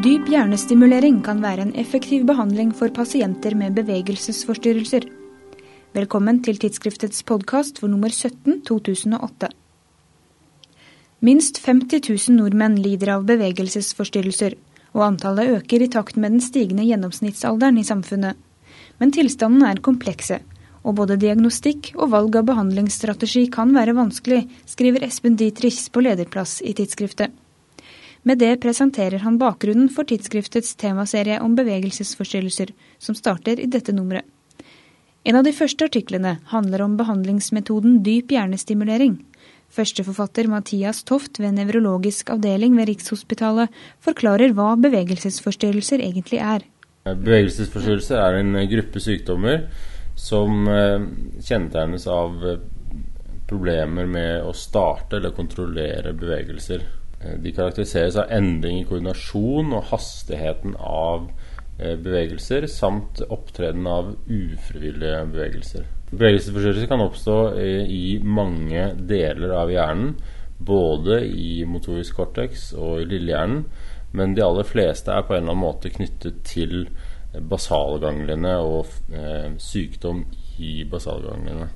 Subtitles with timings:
[0.00, 5.04] Dyp hjernestimulering kan være en effektiv behandling for pasienter med bevegelsesforstyrrelser.
[5.92, 9.50] Velkommen til tidsskriftets podkast for nummer 17 2008.
[11.20, 12.00] Minst 50
[12.30, 14.56] 000 nordmenn lider av bevegelsesforstyrrelser,
[14.96, 18.40] og antallet øker i takt med den stigende gjennomsnittsalderen i samfunnet.
[18.96, 20.40] Men tilstanden er komplekse,
[20.80, 26.62] og både diagnostikk og valg av behandlingsstrategi kan være vanskelig, skriver Espen Dietrichs på lederplass
[26.64, 27.36] i tidsskriftet.
[28.22, 34.26] Med det presenterer han bakgrunnen for tidsskriftets temaserie om bevegelsesforstyrrelser, som starter i dette nummeret.
[35.24, 39.18] En av de første artiklene handler om behandlingsmetoden dyp hjernestimulering.
[39.70, 43.72] Førsteforfatter Mathias Toft ved nevrologisk avdeling ved Rikshospitalet
[44.04, 46.64] forklarer hva bevegelsesforstyrrelser egentlig er.
[47.04, 49.68] Bevegelsesforstyrrelser er en gruppe sykdommer
[50.20, 51.04] som eh,
[51.40, 52.40] kjennetegnes av
[53.50, 56.84] problemer med å starte eller kontrollere bevegelser.
[57.20, 61.28] Eh, de karakteriseres av endring i koordinasjon og hastigheten av
[61.78, 65.88] eh, bevegelser, samt opptreden av ufrivillige bevegelser.
[66.10, 67.36] Bevegelsesforstyrrelser kan oppstå
[67.86, 70.16] i mange deler av hjernen,
[70.58, 73.62] både i motorisk cortex og i lillehjernen,
[74.12, 76.88] men de aller fleste er på en eller annen måte knyttet til
[77.30, 80.24] basalganglene og eh, sykdom
[80.58, 81.68] i basalganglene.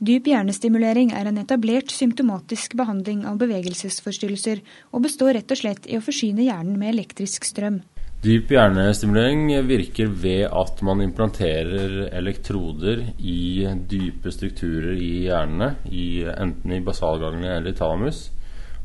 [0.00, 4.62] Dyp hjernestimulering er en etablert symptomatisk behandling av bevegelsesforstyrrelser,
[4.96, 7.82] og består rett og slett i å forsyne hjernen med elektrisk strøm.
[8.24, 16.72] Dyp hjernestimulering virker ved at man implanterer elektroder i dype strukturer i hjernene, i, enten
[16.76, 18.22] i basalgangene eller i talamus.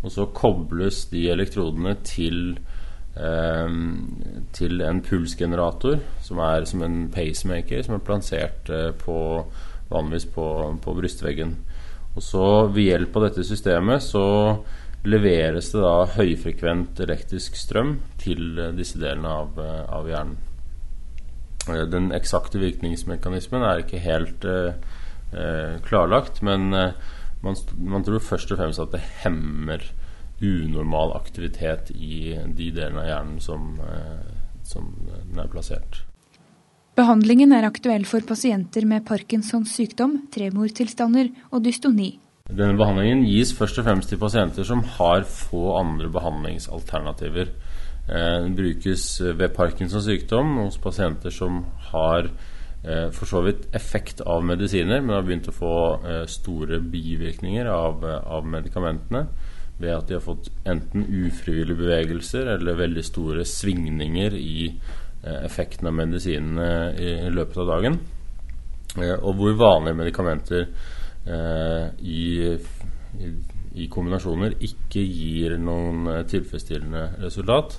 [0.03, 2.57] Og så kobles de elektrodene til,
[3.16, 3.77] eh,
[4.52, 9.16] til en pulsgenerator, som er som en pacemaker, som er plassert eh, på
[9.91, 10.47] vanligvis på,
[10.81, 11.55] på brystveggen.
[12.16, 14.25] Og så Ved hjelp av dette systemet så
[15.05, 20.38] leveres det da høyfrekvent elektrisk strøm til eh, disse delene av, eh, av hjernen.
[21.69, 24.74] Eh, den eksakte virkningsmekanismen er ikke helt eh,
[25.85, 29.84] klarlagt, men man, man, tror først og fremst at det hemmer
[30.41, 34.25] unormal aktivitet i de delene av hjernen som, eh,
[34.63, 36.03] som den er plassert.
[36.95, 42.13] Behandlingen er aktuell for pasienter med Parkinsons sykdom, tremortilstander og dystoni.
[42.47, 47.51] Denne behandlingen gis først og fremst til pasienter som har få andre behandlingsalternativer.
[48.07, 54.23] Eh, den brukes ved Parkinsons sykdom hos pasienter som har eh, for så vidt effekt
[54.23, 59.27] av medisiner, men har begynt å få eh, store bivirkninger av, av medikamentene
[59.75, 65.04] ved at de har fått enten ufrivillige bevegelser eller veldig store svingninger i Eh,
[65.46, 66.69] effekten av medisinene
[67.00, 68.00] i, i løpet av dagen.
[69.00, 72.24] Eh, og hvor vanlige medikamenter eh, i,
[73.19, 73.34] i,
[73.75, 77.78] i, kombinasjoner ikke gir noen tilfredsstillende resultat.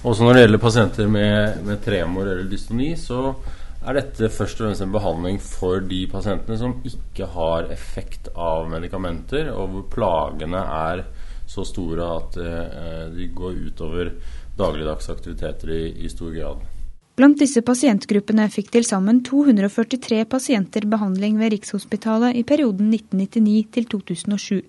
[0.00, 3.34] Også når det gjelder pasienter med, med tremor eller dystoni, så
[3.80, 8.68] er dette først og fremst en behandling for de pasientene som ikke har effekt av
[8.68, 11.04] medikamenter, og hvor plagene er
[11.50, 14.12] så store at eh, de går utover
[14.58, 16.62] dagligdags aktiviteter i, i stor grad.
[17.18, 23.88] Blant disse pasientgruppene fikk til sammen 243 pasienter behandling ved Rikshospitalet i perioden 1999 til
[23.90, 24.60] 2007.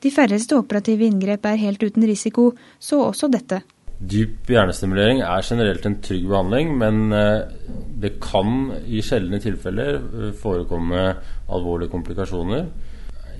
[0.00, 2.50] De færreste operative inngrep er helt uten risiko,
[2.80, 3.62] så også dette.
[4.00, 7.48] Dyp hjernestimulering er generelt en trygg behandling, men eh,
[8.00, 11.02] det kan i sjeldne tilfeller eh, forekomme
[11.52, 12.64] alvorlige komplikasjoner.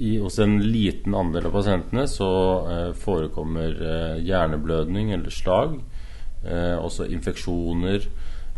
[0.01, 2.31] I, hos en liten andel av pasientene så
[2.73, 3.77] eh, forekommer
[4.25, 5.81] hjerneblødning eller slag.
[6.41, 8.07] også infeksjoner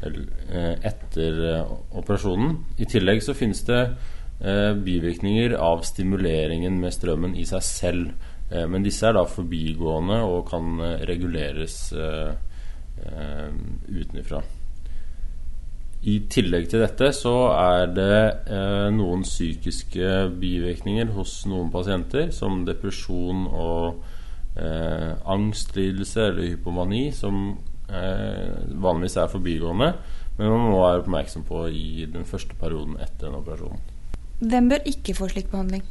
[0.03, 2.57] Eh, etter eh, operasjonen.
[2.83, 3.81] I tillegg så finnes det
[4.43, 8.31] eh, bivirkninger av stimuleringen med strømmen i seg selv.
[8.53, 10.77] Men disse er da forbigående og kan
[11.09, 11.77] reguleres
[13.89, 14.43] utenfra.
[16.03, 18.17] I tillegg til dette så er det
[18.51, 24.03] eh, noen psykiske bivirkninger hos noen pasienter, som depresjon og
[24.59, 27.53] eh, angstlidelse eller hypomani, som
[27.93, 29.91] Eh, vanligvis er forbigående,
[30.39, 33.83] men man må være oppmerksom på i den første perioden etter en operasjon.
[34.41, 35.83] Hvem bør ikke få slik behandling?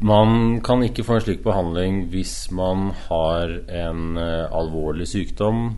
[0.00, 5.76] Man kan ikke få en slik behandling hvis man har en uh, alvorlig sykdom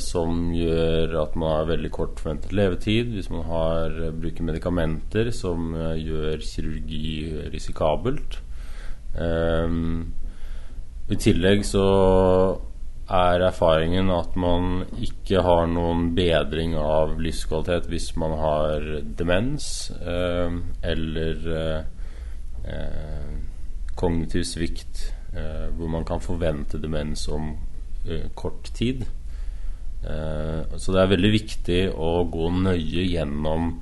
[0.00, 5.28] som gjør at man har veldig kort forventet levetid, hvis man har, uh, bruker medikamenter
[5.36, 8.38] som gjør kirurgi risikabelt.
[11.08, 11.84] I tillegg så
[13.08, 18.84] er erfaringen at man ikke har noen bedring av livskvalitet hvis man har
[19.16, 21.78] demens um, eller uh,
[22.68, 23.36] eh
[23.98, 25.00] kognitiv svikt,
[25.34, 27.48] uh, hvor man kan forvente demens om
[28.06, 29.00] eh, kort tid.
[29.98, 33.72] Så det er veldig viktig å gå nøye gjennom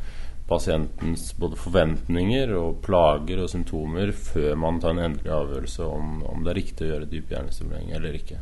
[0.48, 6.44] pasientens både forventninger og plager og symptomer før man tar en endelig avgjørelse om, om
[6.44, 8.38] det er riktig å gjøre dyp hjernestimulering eller ikke.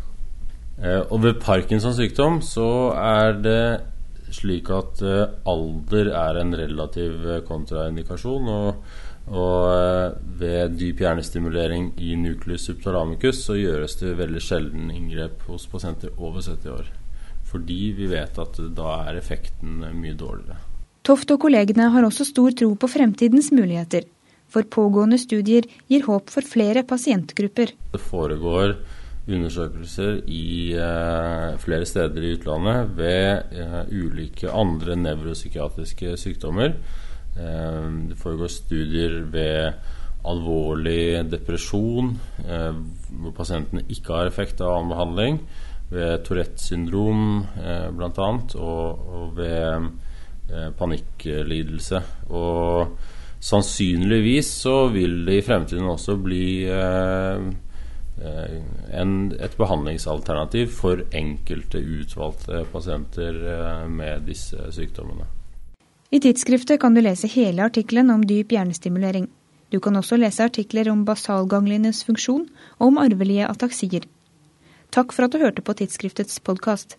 [0.82, 2.69] Eh, og ved Parkinsons sykdom så
[2.99, 3.65] er det
[4.35, 8.50] slik at eh, alder er en relativ eh, kontraindikasjon.
[8.53, 8.99] Og,
[9.32, 15.69] og eh, ved dyp hjernestimulering i nucleus subtalamicus så gjøres det veldig sjelden inngrep hos
[15.71, 16.93] pasienter over 70 år.
[17.55, 20.59] Fordi vi vet at da er effekten mye dårligere.
[21.06, 24.09] Toft og kollegene har også stor tro på fremtidens muligheter,
[24.51, 27.75] for pågående studier gir håp for flere pasientgrupper.
[27.93, 28.75] Det foregår
[29.25, 36.75] undersøkelser i uh, flere steder i utlandet ved uh, ulike andre nevropsykiatriske sykdommer.
[37.37, 39.93] Uh, det foregår studier ved
[40.25, 45.35] alvorlig depresjon, hvor pasientene ikke har effekt av annen behandling.
[45.91, 48.31] Ved Tourettes syndrom eh, bl.a.
[48.57, 49.91] Og, og ved
[50.45, 52.03] Eh, panikklidelse.
[52.29, 52.99] Og
[53.41, 57.47] sannsynligvis så vil det i fremtiden også bli eh,
[58.21, 58.59] eh,
[58.93, 63.41] en, et behandlingsalternativ for enkelte utvalgte pasienter
[63.89, 65.25] med disse sykdommene.
[66.13, 69.31] I tidsskriftet kan du lese hele artikkelen om dyp hjernestimulering.
[69.73, 72.45] Du kan også lese artikler om basalganglienes funksjon
[72.77, 74.05] og om arvelige ataksier.
[74.94, 76.94] Takk for at du hørte på tidsskriftets podkast.